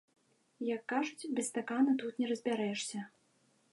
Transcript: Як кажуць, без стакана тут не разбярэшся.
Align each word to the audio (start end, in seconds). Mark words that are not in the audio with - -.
Як 0.75 0.81
кажуць, 0.93 1.29
без 1.39 1.49
стакана 1.51 1.91
тут 2.05 2.13
не 2.25 2.31
разбярэшся. 2.33 2.99